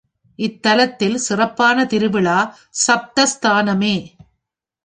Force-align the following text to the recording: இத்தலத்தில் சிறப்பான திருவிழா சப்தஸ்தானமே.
இத்தலத்தில் 0.39 1.15
சிறப்பான 1.15 1.85
திருவிழா 1.85 2.39
சப்தஸ்தானமே. 2.87 3.95